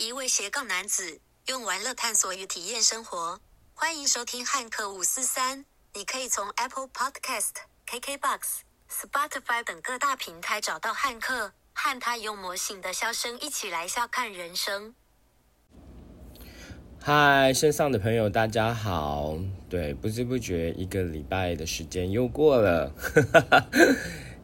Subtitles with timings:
[0.00, 3.40] 一位斜杠男子用玩乐探索与体验生活。
[3.74, 5.64] 欢迎收听汉克五四三。
[5.92, 7.50] 你可以从 Apple Podcast、
[7.84, 8.38] KKBox、
[8.88, 14.94] Spotify 等各大平台找到汉克，和他用魔性的笑声一起来笑看人生。
[17.02, 19.36] 嗨，线上的朋友，大家好。
[19.68, 22.92] 对，不知不觉一个礼拜的时间又过了。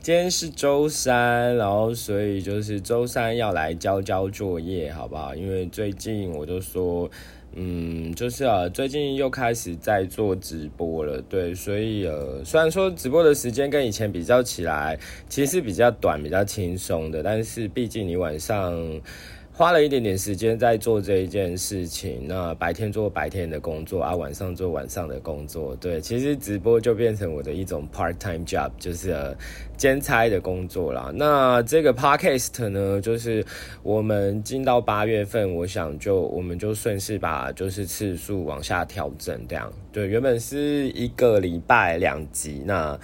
[0.05, 5.35] 今天是周三，然后所以就是周三要来交交作业，好不好？
[5.35, 7.11] 因为最近我就说，
[7.55, 19.01] 嗯，就是啊，最近又开始在做直播了，对，所以呃，虽然说直播的时间跟以前比较起来，其实是比较短、比较轻松的，但是毕竟你晚上。
[19.57, 25.77] 花了一点点时间在做这一件事情，那白天做白天的工作啊，晚上做晚上的工作。
[25.77, 29.15] 对，其实直播就变成我的一种 part time job，就是
[29.77, 31.13] 兼差的工作啦。
[31.15, 33.47] 那这个 podcast 呢，就是
[33.85, 39.73] 我们进到八月份，我想就我们就顺势把就是次数往下调整，这样。
[39.93, 42.99] 对，原本是一个礼拜两集，那。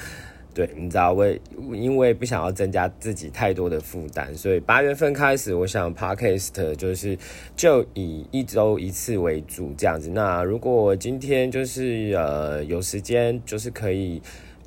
[0.66, 1.41] 对，你知道为
[1.72, 7.17] 因为不想要增加自己太多的负担，所以八月份开始，我想 podcast 就是
[7.56, 10.11] 就以一周一次为主这样子。
[10.11, 14.20] 那如果今天就是呃有时间，就是可以。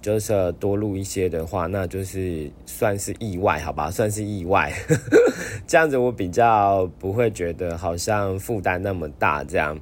[0.03, 4.69] 就是多录一些的话，那就是算是意外，好吧，算是意外。
[5.65, 9.45] 这样子我比较不会觉得好像负担那么大。
[9.45, 9.79] 这样，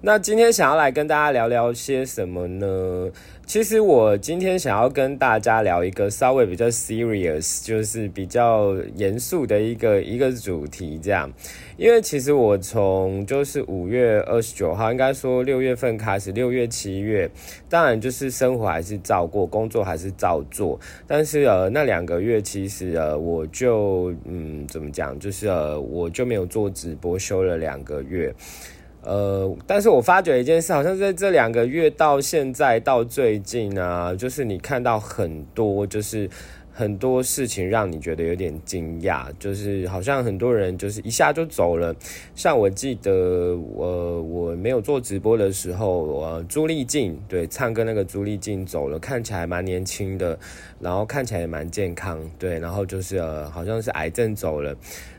[0.00, 3.10] 那今天想要来跟大家聊聊些什么呢？
[3.46, 10.98] 其实我今天想要跟大家聊一个稍微比较 serious，就是比较严肃的一个一个主题。
[11.02, 11.30] 这样，
[11.76, 17.30] 因为其实我从就是五月二十九号，应该说六月份开始，六月七月，
[17.68, 19.64] 当然就是生活还是照过工。
[19.74, 28.32] 作还是照做，但是呃，那两个月其实呃，我就嗯，怎么讲，就是呃，我就没有做直播，休了两个月，
[29.04, 36.28] 呃，但是我发觉一件事，好像在这两个月到现在到最近啊，就是你看到很多就是。
[36.76, 41.94] 很多事情让你觉得有点惊讶，就是好像很多人就是一下就走了。
[42.34, 50.36] 像我记得我我没有做直播的时候，呃朱丽静对唱歌那个朱丽静走了，看起来蛮年轻的，
[50.80, 54.74] 然后看起来也蛮健康，对，然后就是好像是癌症走了。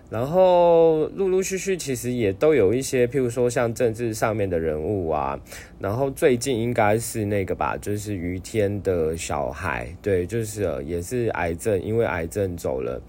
[0.08, 5.38] 然后陆陆续续其实也都有一些，譬如说像政治上面的人物啊，
[5.80, 13.02] 然后最近应该是那个吧，就是于天的小孩，对，就是也是癌症，因为癌症走了。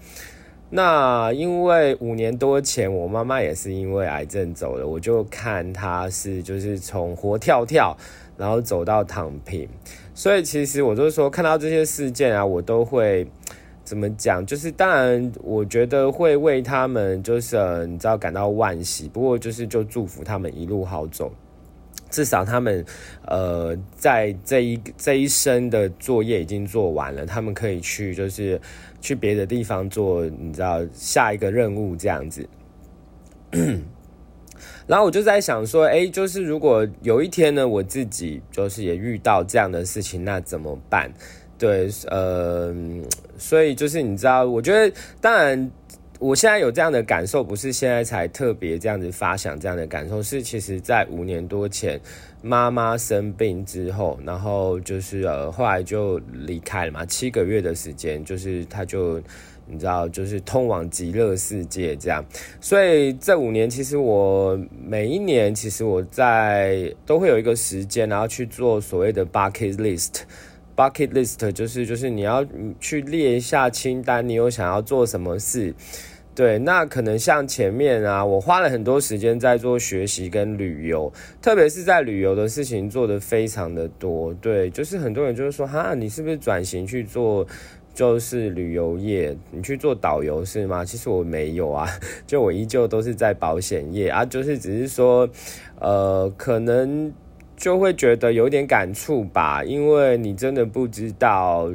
[0.71, 7.95] 那因为五年多前我妈妈也是因为癌症走了，我就看她是就是从活跳跳，
[8.35, 9.69] 然后走到躺平，
[10.15, 13.27] 所以其实我就说看到这些事件啊，我都会。
[13.87, 14.45] 怎么讲？
[14.45, 19.07] 就是当然，我觉得会为他们，就是你知道感到惋惜。
[19.07, 21.31] 不过就是就祝福他们一路好走，
[22.09, 22.85] 至少他们
[23.25, 28.59] 呃在这一这一生的作业已经做完了，他们可以去就是
[28.99, 32.45] 去别的地方做，你知道下一个任务这样子。
[34.85, 41.09] 然后我就在想说，哎，就是如果有一天呢，我自己就是也遇到这样的事情，那怎么办？
[41.57, 42.71] 对，呃，
[43.37, 45.71] 所以就是你知道，我觉得当然，
[46.19, 51.99] 我现在有这样的感受，不是现在才特别这样子发想这样的感受，是其实在五年多前
[52.43, 59.19] 妈妈生病之后，然后就是呃后来就离开了嘛，七个月的时间，就是他就
[59.65, 62.23] 你知道，就是通往极乐世界这样，
[62.61, 70.21] 所以这五年其实我每一年其实我在都会有一个时间，然后去做所谓的 bucket list。
[70.77, 72.45] Bucket list 就是就是你要
[72.79, 75.73] 去列一下清单，你有想要做什么事？
[76.35, 81.11] 对，那可能像前面啊，我花了很多时间在做学习跟旅游，
[81.41, 84.31] 特别是在旅游的事情做的非常的多。
[84.35, 87.43] 对，就是很多人就是说，哈，你是不是转型去做
[87.95, 89.35] 就是旅游业？
[89.49, 90.85] 你去做导游是吗？
[90.85, 91.89] 其实我没有啊，
[92.27, 95.27] 就我依旧都是在保险业啊，就是只是说，
[95.79, 97.11] 呃，可能。
[97.57, 101.69] 就会觉得有点感触吧，因为你真的不知道，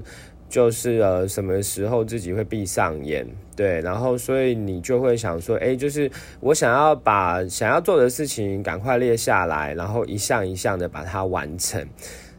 [0.49, 3.27] 就是呃什么时候自己会闭上眼，
[3.57, 6.09] 对，然后所以你就会想说，哎，就是
[6.39, 11.85] 我想要把想要做的事情赶快列下来，然后一项一项的把它完成，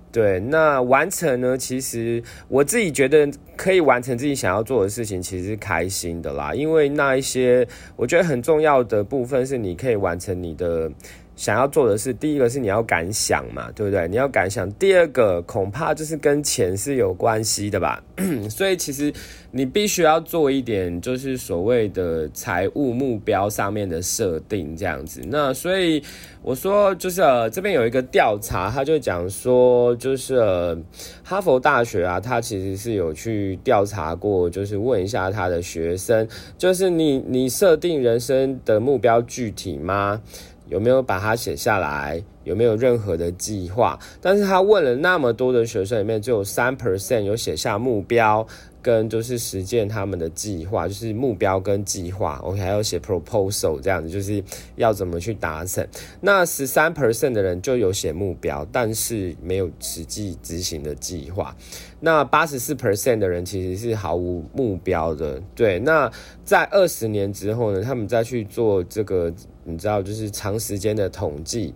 [0.09, 7.67] 对，那完成呢，其实我自己觉得可以完成自己想要做的事情，其实是开心的啦，因为那一些
[7.97, 10.89] 我觉得很重要的部分是你可以完成你的。
[11.35, 14.07] 想要做的是，第一个是你要敢想嘛，对不对？
[14.07, 14.71] 你要敢想。
[14.73, 18.03] 第二个恐怕就是跟钱是有关系的吧。
[18.49, 19.11] 所以其实
[19.49, 25.21] 你必须要做一点，就是所谓的财务目标上面的设定这样子。
[25.27, 26.03] 那所以
[26.43, 27.21] 我说，就是
[27.51, 30.77] 这边有一个调查，他就讲说，就是
[31.23, 36.27] 哈佛大学啊，他其实是有去调查过，就是问一下他的学生，
[36.57, 40.21] 就是你你设定人生的目标具体吗？
[40.67, 42.23] 有没有把它写下来？
[42.43, 43.97] 有没有任何的计划？
[44.19, 48.45] 但是他问了那么多的学生里面，只有三 percent 有写下目标。
[48.83, 54.43] 跟就是实践他们的计划，就是目标跟计划，OK，还要写 proposal 这样子，就是
[54.75, 55.87] 要怎么去达成。
[56.19, 61.55] 那十三 percent 的人就有写目标，但是没有实际执行的计划。
[62.01, 65.41] 那八十四 percent 的人其实是毫无目标的。
[65.55, 66.11] 对，那
[66.43, 69.33] 在二十年之后呢，他们再去做这个，
[69.63, 71.73] 你知道，就是长时间的统计。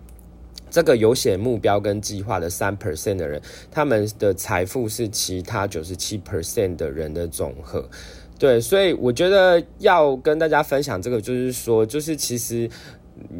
[0.77, 3.41] 这个有写目标跟计划的三 percent 的人，
[3.71, 7.83] 他们的财富是其他九十七 percent 的人的总和。
[8.37, 12.69] 对，所以我觉得要跟大家分享这个，就是说，就是其实，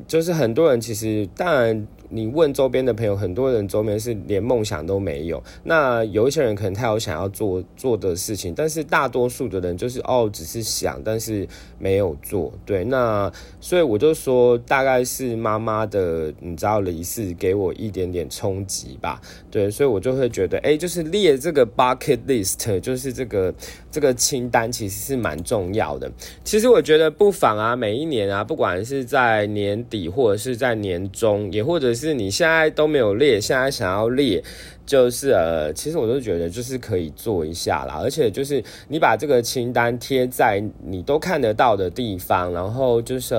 [0.08, 1.88] 就是很多人其实当然。
[2.10, 5.42] 你问周边的朋友，很多人周边是连梦想都没有。
[5.64, 12.54] 那有一些人可能他有想要做做的事情，但是大多数的人就是哦，只是想，但是没有做。
[12.66, 19.22] 对，那所以我就说，大概是妈妈的你知道离世给我一点点冲击吧。
[19.52, 23.54] 对，所以我就会觉得，哎，就是列这个 bucket list，就是这个
[23.92, 26.12] 这个清单，其实是蛮重要的。
[26.44, 34.42] 其实我觉得不妨啊，每一年啊，不管是在年底或者是在年中，也或者是你现在都没有列，现在想要列。
[34.86, 43.36] 就是呃，其实我都觉得就是可以做一下啦，而且就是你把这个清单贴在你都看得到的地方，然后就是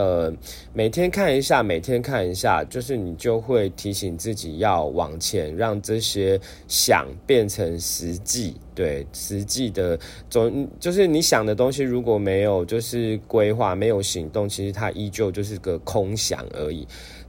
[0.75, 8.55] 每天看一下，每天看一下，就是你就会提醒自己要往前，让这些想变成实际。
[8.75, 9.99] 对，实际的
[10.31, 16.87] 总就是你想的东西，如果没有就是规划，没有行动，其实它依旧就是个空想而已。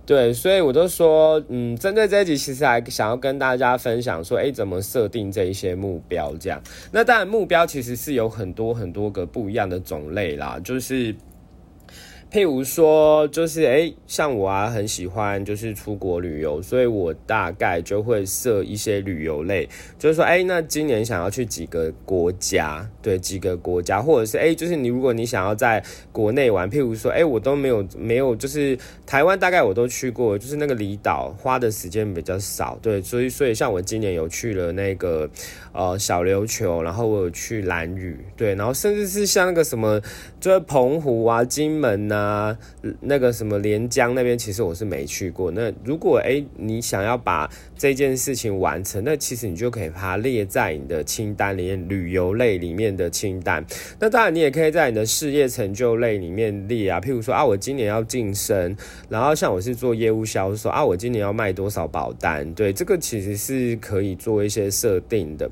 [0.10, 6.36] 对，所以我就说，嗯，针对这一集，其实还想要跟大家分享说，哎，怎么设定这一些目标？
[6.40, 6.60] 这样，
[6.92, 11.16] 那当然目标其实是有很多很多个不一样的种类啦，就是。
[12.32, 19.68] 譬如说，就是诶，像我啊，很喜欢就是出国旅游，所以我大概就会设一些旅游类，
[19.98, 28.78] 就是说，诶，那今年想要去几个国家，对，几个国家，或者是诶，就是你如果你想要在国内玩，譬如说，诶，我都没有没有，就是
[29.08, 35.28] 台湾大概我都去过，就是那个离岛花的时间比较少，对，所以所以像我今年有去了那个
[35.74, 40.00] 呃小琉球，然后我有去蓝屿，对，然后甚至是像那个什么，
[40.40, 42.19] 就是澎湖啊、金门呐。
[42.19, 42.58] 啊，啊
[43.00, 45.50] 那个什么连江那边，其实我是没去过。
[45.52, 53.66] 那如果诶你想要把这件事情完成，那其实你就可以把它列在你的清单里面，旅游类里面的清单。
[54.00, 57.00] 那当然，你也可以在你的事业成就类里面列啊。
[57.00, 58.76] 譬如说啊，我今年要晋升，
[59.08, 62.54] 然后像我是做业务销售啊，我今年要卖多少保单？
[62.54, 65.50] 对，这个其实是可以做一些设定的。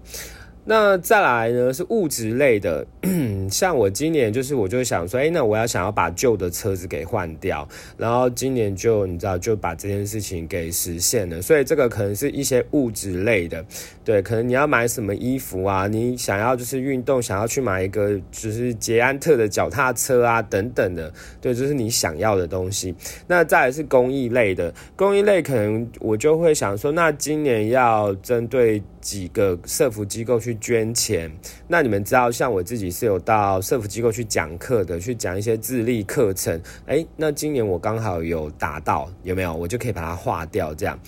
[0.70, 2.86] 那再来呢是物质类的，
[3.50, 7.66] 像我今年就是我就想说，哎，那我要想要把旧的车子给换掉，
[7.96, 13.66] 然后今年就你知道就把这件事情给实现了，所以这个可能是一些物质类的，
[14.04, 21.10] 对，可能你要买什么衣服啊，你想要就是运动，想要去买一个就是捷安特的脚踏车啊等等的，
[21.40, 22.94] 对，就是你想要的东西。
[23.26, 28.84] 那再来是公益类的，公益类可能我就会想说，那今年要针对。
[29.00, 31.32] 几个社福机构去捐钱，
[31.68, 36.62] 那你们知道，像我自己是有到社福机构去讲课的，去讲一些自立课程。
[36.88, 39.54] 诶，那今年我刚好有达到，有没有？
[39.54, 41.00] 我就可以把它划掉，这样。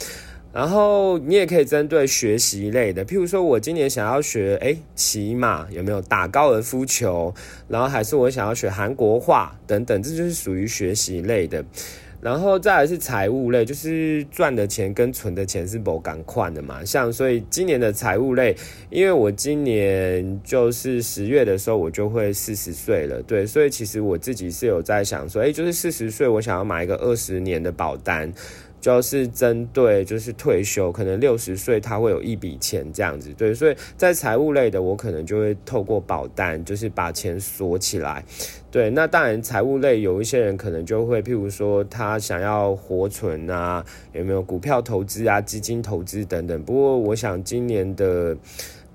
[0.51, 7.31] 然后你也可以针对学习类的，譬如说我今年想要学诶骑马，有没有打高尔夫球？
[7.67, 11.63] 然后还是我想要学韩国话等等，这就是属于学习类的。
[12.21, 16.83] 然后再来是财务类，就是赚的钱跟存的钱是不赶快的嘛。
[16.83, 18.55] 像所以今年的财务类，
[18.89, 28.31] 因为我今年就是十月的时候我就会四十岁了，对，所以其实我自己是有在想说，哎，就是四十岁我想要买一个二十年的保单。
[28.81, 38.23] 就是针对就是退休，可能六十岁他会有一笔钱这样子，对，所以在财务类的我可能就会透过保单，就是把钱锁起来，
[38.71, 43.83] 对，那当然财务类有一些人可能就会，譬如说他想要活存啊，
[44.13, 46.61] 有没有股票投资啊、基金投资等等。
[46.63, 48.35] 不过我想今年的。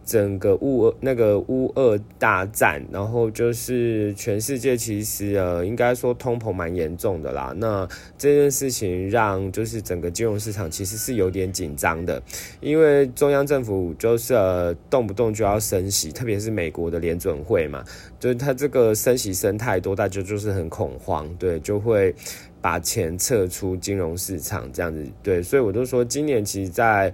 [0.04, 7.54] 整个乌那个乌俄大战，然后就是全世界其实呃，应该说通膨蛮严重的啦。
[7.56, 12.23] 那这件事情让就是整个金融市场其实是有点紧张的，
[12.61, 17.82] 因为中央政府就是呃动不动就要升息，特别是美国的联准会嘛，
[18.20, 22.14] 就是它这个升息升太多，大家就是很恐慌，对，就会
[22.61, 27.12] 把钱撤出金融市场这样子，对，所以我都说今年其实，在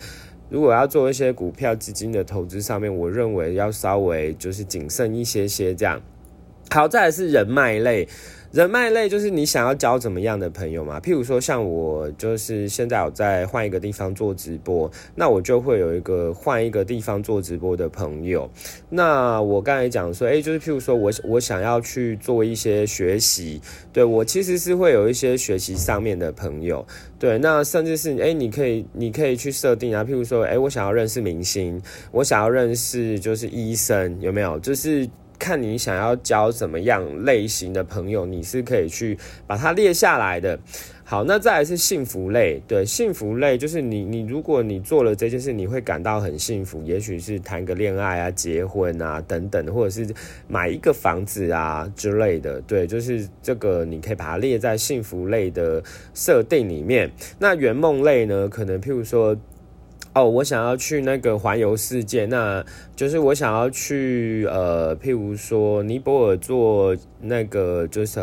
[0.51, 6.01] 如果要做一些股票基金的投资上面，我认为要稍微就是谨慎一些些这样。
[6.73, 8.07] 好，再来是人脉类。
[8.53, 10.99] 人脉类就是你想要交怎么样的朋友嘛？
[10.99, 18.51] 譬如说像我，就是现在我在换一个地方做直播，那我就会有一个换一个地方做直播的朋友。
[18.89, 23.61] 那我刚才讲说，哎，就是譬如说我我想要去做一些学习，
[23.93, 26.85] 对我其实是会有一些学习上面的朋友，
[27.21, 31.81] 对，那甚至是哎，你可以你可以去设定啊，譬如说，哎，我想要认识明星，
[32.11, 34.59] 我想要认识就是医生，有没有？
[34.59, 35.09] 就是。
[35.41, 40.57] 看你想要交什么样类型的朋友，你是可以去把它列下来的。
[41.03, 50.15] 好，那再来是幸福类，对，幸福类就是你你如果你做了这件事，你会感到很幸福，也许是谈个恋爱啊、结婚啊等等，或者是
[50.47, 55.83] 买一个房子啊之类的，对，就是这个你可以把它列在幸福类的
[56.15, 57.11] 设定里面。
[57.41, 59.37] 那圆梦类呢，可能譬如说。
[60.13, 62.65] 哦，我想要去那个环游世界，那
[62.97, 68.21] 就是我想要去呃，譬如说尼泊尔做那个就是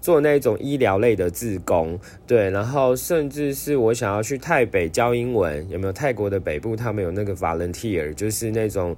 [0.00, 8.96] 做那种医疗类的自工，对，然后甚至是我想要去泰北教英文，有没有泰国的北部他们有那个 volunteer，就是那种。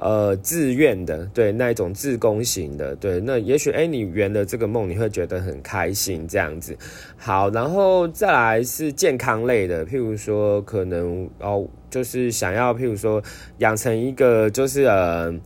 [0.00, 6.74] 呃，自愿的，对那一种自宫型的，对，那也许哎，你圆了这个梦，你会觉得很开心这样子。
[7.18, 13.22] 好，然后再来是健康类的，譬如说可能哦，就是想要譬如说
[13.58, 15.38] 养成一个就是呃。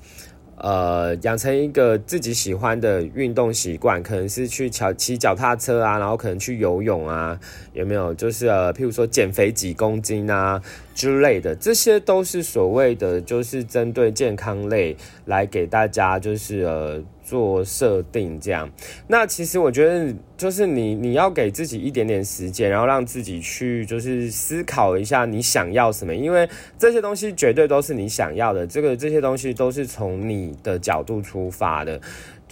[0.57, 7.39] 呃，养成一个自己喜欢的运动习惯，可能是去骑骑脚踏车啊，然后可能去游泳啊，
[7.73, 8.15] 有没有？
[8.15, 10.63] 就是呃，譬如说减肥几公斤啊
[10.95, 14.97] 之类的，这些都是所谓的，就是针对健康类
[15.27, 17.03] 来给大家，就是呃。
[17.27, 18.71] 做设定这样，
[19.07, 26.47] 那其实我觉得就是你你要给自己一点点时间，然后让自己去就是思考一下你想要什么，因为
[26.79, 31.99] 这些东西绝对都是你想要的，这个这些东西都是从你的角度出发的，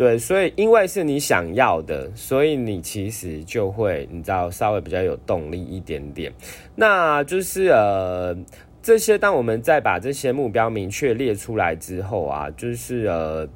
[0.03, 6.33] 对，所以因为是你想要的，所以你其实就会你知道稍微比较有动力一点点，
[6.75, 8.37] 那就是呃
[8.83, 13.49] 这些当我们再把这些目标明确列出来之后啊，就是呃。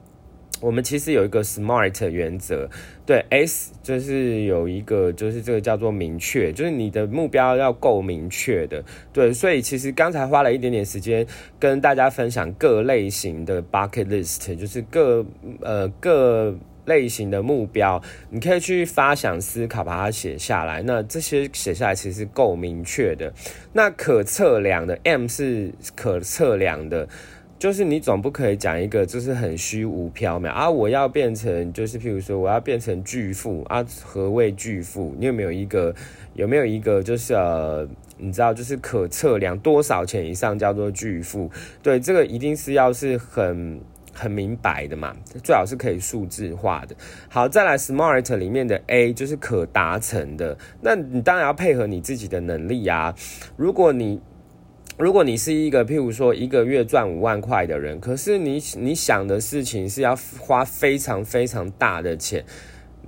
[0.60, 2.68] 我们其实有一个 SMART 原则，
[3.04, 8.82] 对 S 就是有一个，就是这个叫做明确，就是你的目标要够明确的，
[9.12, 11.26] 对，所以其实刚才花了一点点时间
[11.60, 15.24] 跟大家分享各类型的 bucket list，就是各
[15.60, 20.80] 呃各类型的目标，你可以去发想思考，把它写下来。
[20.82, 23.30] 那这些写下来其实够明确的，
[23.74, 27.06] 那可测量的 M 是可测量的。
[27.58, 30.68] 就是你总不可以讲一个就是很虚无缥缈啊！
[30.68, 33.84] 我要变成就是譬如说我要变成巨富啊？
[34.02, 35.14] 何谓巨富？
[35.18, 35.94] 你有没有一个
[36.34, 41.50] 有没有一个就是呃，你知道就是可测量多少钱以上叫做巨富？
[41.82, 43.80] 对，这个一定是要是很
[44.12, 46.94] 很明白的嘛，最好是可以数字化的。
[47.28, 53.14] 好，再来 SMART 里面的 A 就是可达成的，那你当然要配合你自己的能力啊。
[53.56, 54.20] 如果你
[54.98, 62.42] 如果你是一个，譬如说一个月赚五万块的人，可是你你想的事情是要花非常非常大的钱。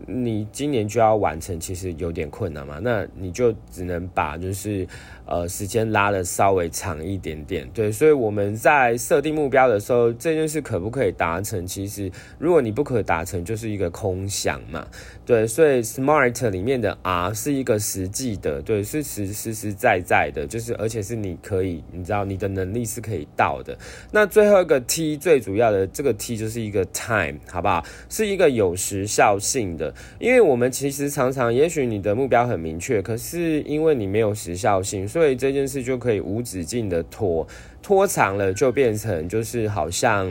[0.07, 2.79] 你今年就要完成，其实有点困难嘛？
[2.81, 4.87] 那你就只能把就是
[5.27, 7.91] 呃时间拉的稍微长一点点，对。
[7.91, 11.67] 所以我们在设定目标的时候，这件事可不可以达成？
[11.67, 14.87] 其实如果你不可达成，就是一个空想嘛，
[15.27, 15.47] 对。
[15.47, 23.77] 所以 SMART 里面的 R 是一个实际的，对，是实实实在在的，就是而且是你可以，你知道你的能力是可以到的。
[24.13, 27.85] 那最后一个 T 最主要的这个 T 就是一个 Time，好不好？
[28.09, 29.88] 是一个有时效性的。
[30.19, 37.47] 因为我们其实常常，也许你的目标很明确，可是因为你没有时效性，所以这件事就可以无止境的拖，
[37.83, 40.31] 拖长了就变成就是好像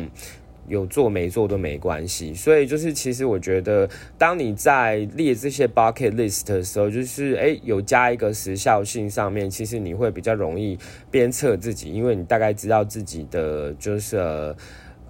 [0.67, 2.33] 有做没做都没关系。
[2.33, 10.77] 所以就是其实我觉得，当你在列这些 bucket list 的时候，就是诶有加一个时效性上面，其实你会比较容易
[11.09, 14.55] 鞭策自己，因为你大概知道自己的就是。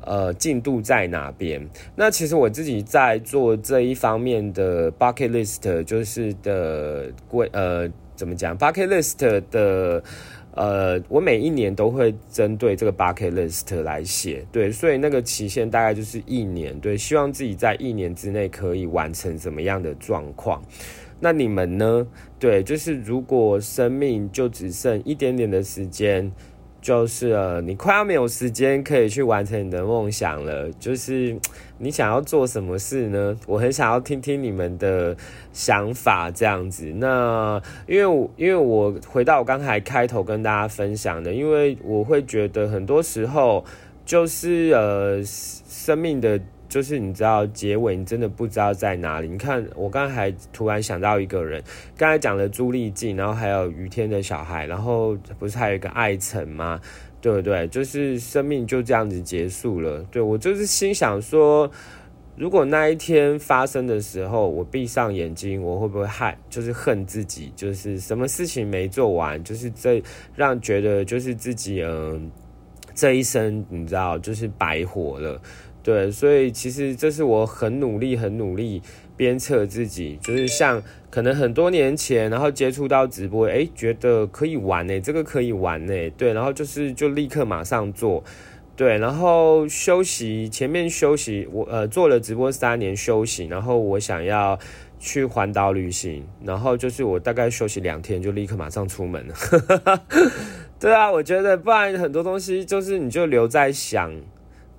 [0.07, 1.61] 呃进度在哪边？
[1.95, 10.01] 那其实我自己在做这一方面的 bucket list，就是的规呃，怎么讲？bucket list 的
[10.55, 20.63] 呃，我每一年都会针对这个 bucket list 来写，对，所以那个期限大概就是一年，对，希望自己在一年之内可以完成什么样的状况。
[21.19, 22.07] 那你们呢？
[22.39, 26.31] 对，就是如果生命就只剩一点点的时间。
[26.87, 30.71] 就是呃，你快要没有时间可以去完成你的梦想了。
[30.79, 31.37] 就是
[31.79, 33.37] 你想要做什么事呢？
[33.45, 35.13] 我很想要听听你们的
[35.51, 36.85] 想法，这样子。
[36.95, 43.65] 那因为因为我回到我刚才开头跟大家分享的，因为我会觉得很多时候
[44.05, 46.39] 就是呃，生命的。
[46.69, 49.27] 就是你知道结尾，你真的不知道在哪里。
[49.27, 51.63] 你看，我刚才突然想到一个人，
[51.95, 56.79] 刚才讲了朱丽静，然后还有于天的小孩，然后不是还有一个爱晨吗？
[57.19, 57.67] 对不对？
[57.69, 60.03] 就是生命就这样子结束了。
[60.11, 61.69] 对我就是心想说，
[62.35, 66.37] 如果那一天发生的时候，我闭上眼睛，我会不会害？
[66.49, 70.01] 就是恨自己，就是什么事情没做完，就是这
[70.35, 72.29] 让觉得就是自己嗯
[72.93, 75.41] 这一生你知道就是白活了。
[75.87, 78.81] 对，所以其实这是我很努力、很努力
[79.15, 88.21] 鞭策自己，就是像可能很多年前，然后接触到直播，哎，觉得可以玩呢，这个可以玩呢，对，然后就是就立刻马上做，
[88.75, 94.59] 对，然后休息，前面休息，我呃做了直播三年休息，然后我想要
[94.99, 100.03] 去环岛旅行，然后就是我大概休息两天，就立刻马上出门了，
[100.77, 104.11] 对啊，我觉得不然很多东西就是你就留在想。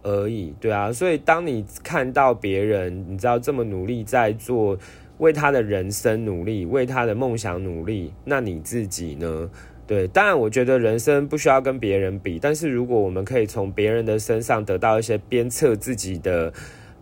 [0.02, 4.78] 而已，对啊，所以当你看到别人，你知道这么努力在做，
[5.18, 9.50] 为他的人生努力，为他的梦想努力，那你自己呢？
[9.86, 16.52] 对，当然，我觉得人生不需要跟别人比，但是如果我们可以从别人的身上得到一些鞭策自己的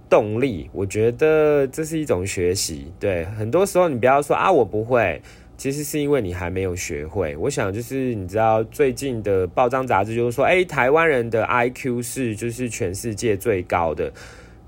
[0.09, 2.93] 动力，我觉得这是一种学习。
[3.00, 5.21] 对，很多时候你不要说啊，我不会。
[5.56, 7.36] 其实是因为你还没有学会。
[7.36, 14.12] 我想就是你知道最近的报章杂志就是说，哎，台湾人的 IQ 是就是全世界最高的。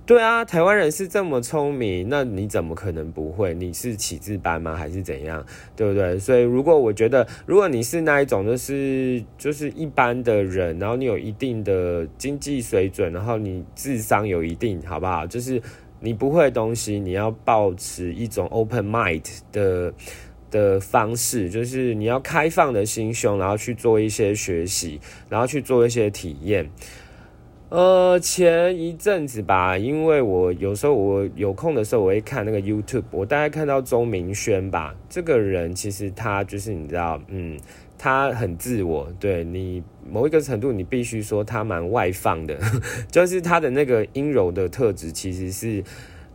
[0.06, 3.52] 对啊，台湾人是这么聪明，那你怎么可能不会？
[3.52, 4.74] 你是启智班吗？
[4.74, 5.44] 还是怎样？
[5.76, 6.18] 对不对？
[6.18, 15.26] 所以如果我觉得，如果你是那一种就是就是一般的人，然后你有一定的经济水准，然后你智商有一定，好不好？
[15.26, 15.60] 就是
[16.00, 19.92] 你不会的东西，你要保持一种 open mind 的。
[20.50, 26.70] 的方式就是你要开放的心胸，然后去做一些学习，然后去做一些体验。
[27.68, 37.58] 呃，前一阵子吧，因为我有时候我有空的时候，我会看那个 YouTube，我大概看到钟明轩吧，这个人其实他就是你知道，嗯，
[37.98, 42.58] 他很自我，对你某一个程度，你必须说他蛮外放的，
[43.12, 45.84] 就是他的那个阴柔的特质其实是。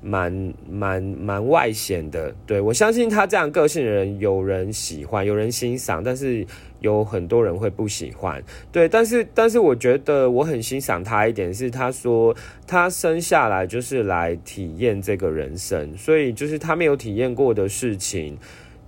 [0.04, 6.46] 蛮蛮蛮外显的，对我相信他这样个性的人，有人喜欢，有人欣赏，但是
[6.82, 12.36] 有很多人会不喜欢，对，但是但是我觉得我很欣赏他一点是，他说
[12.68, 18.38] 他生下来就是来体验这个人生，所以就是他没有体验过的事情。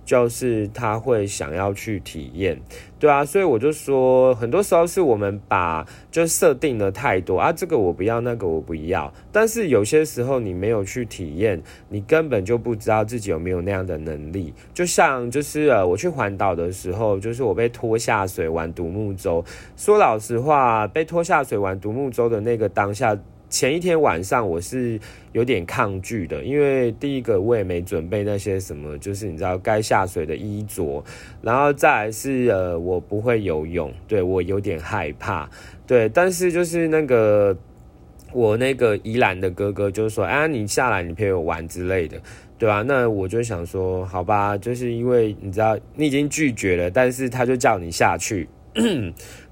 [0.06, 2.58] 就是他会想要去体验，
[2.96, 9.12] 对啊，所以我就说，很多时候是我们把就设定的太多啊，这个我不要，那个我不要。
[9.32, 14.54] 但是有些时候你没有去体验，你根本就不知道自己有没有那样的能力。
[14.72, 19.44] 就像就是呃，我去环岛的时候，就是我被拖下水玩独木舟。
[19.76, 23.18] 说老实话，被拖下水玩独木舟的那个当下。
[23.48, 24.98] 前一天晚上我是
[25.32, 31.02] 有点抗拒的，因为第一个我也没准备那些什么，就是你知道该下水的衣着，
[31.40, 35.48] 然后再来是呃我不会游泳，对我有点害怕，
[35.86, 37.56] 对，但是就是那个
[38.32, 42.20] 我那个宜兰的哥哥就说，哎，你下来你陪我玩之类的，
[42.58, 42.82] 对吧？
[42.82, 48.48] 那我就想说，好吧，就是因为你知道 你已经拒绝了，但是他就叫你下去。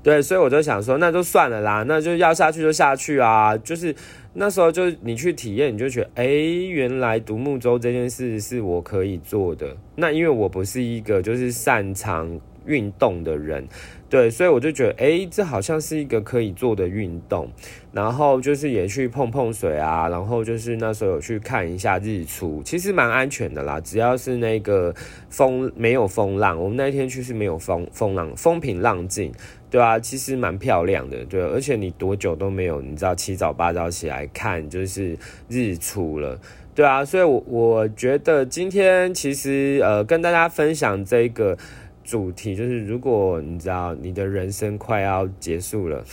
[0.05, 3.57] 对，所以我就想说，那就算了啦，那就要下去就下去啊。
[3.57, 3.93] 就是
[4.35, 9.75] 那时候，就你去体验，你就觉得，哎，原来独木舟这件事是我可以做的。
[9.97, 13.67] 那因为我不是一个就是擅长运动的人。
[14.11, 17.49] 对，所以我就觉得，哎，这好像是一个可以做的运动，
[17.91, 24.95] 然后就是也去碰碰水啊，然后就是那时候有去看一下日出，其实蛮安全的啦，只要是那个
[25.31, 29.33] 风没有风浪，我们那天去是没有风风浪，风平浪静，
[29.75, 36.39] 对啊，其实蛮漂亮的，对，而且你多久都没有，你知道七早八早起来看就是日出了，
[36.77, 41.59] 对啊，所以我我觉得今天其实呃跟大家分享这个。
[42.07, 46.05] 主题就是，如果你知道你的人生快要结束了，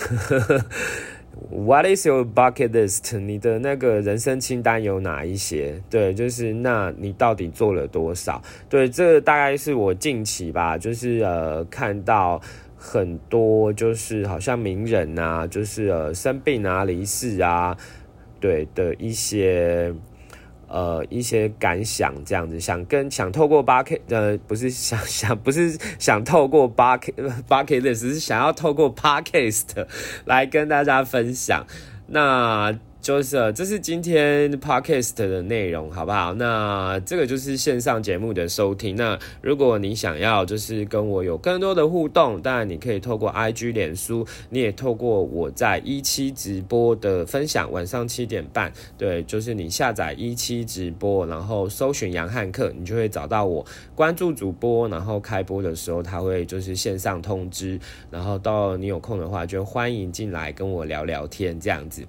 [1.51, 3.19] What is your bucket list？
[3.19, 5.81] 你的那个人生清单有哪一些？
[5.89, 8.41] 对，就是那你到底做了多少？
[8.69, 12.41] 对，这大概是我近期吧，就是呃看到
[12.83, 17.77] 很多就是好像名人啊，就是呃生病啊、离世啊，
[18.39, 19.93] 对的一些
[20.67, 27.13] 呃一些感想这样子，想跟想透过八 K 呃不是想想不是想透过八 K
[27.47, 29.85] 八 K 的，只是想要透过 Podcast
[30.25, 31.67] 来跟大家分享
[32.07, 32.79] 那。
[33.01, 36.35] 就是这是今天 podcast 的内容，好不好？
[36.35, 38.95] 那这个就是线上节目的收听。
[38.95, 57.79] 那如果你想要就是跟我有更多的互动，当然你可以透过 IG、脸书，你也透过我在一期直播的分享，晚上七点半，对，就是你下载一期直播，然后搜寻杨汉克，你就会找到我，关注主播，然后开播的时候他会就是线上通知，
[58.11, 62.05] 然后到你有空的话就欢迎进来跟我聊聊天，这样子。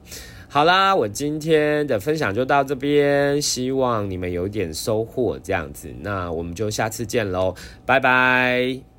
[0.52, 7.54] 好啦，我今天的分享就到这边，希望你们有点收获，这样子，那我们就下次见喽，
[7.86, 8.91] 拜拜。